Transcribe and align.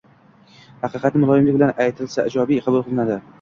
Haqiqatni 0.85 1.21
muloyimlik 1.25 1.59
bilan 1.59 1.75
aytilsa, 1.85 2.27
ijobiy 2.31 2.65
qabul 2.67 2.83
qilinadi. 2.89 3.21